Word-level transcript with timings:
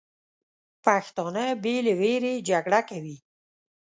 پښتانه 0.83 1.45
بې 1.63 1.75
له 1.85 1.93
ویرې 2.01 2.33
جګړه 2.49 2.79
کوي. 2.89 3.17